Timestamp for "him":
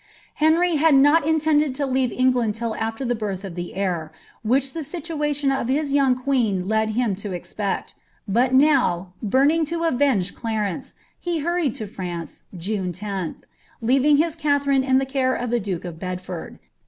6.97-7.13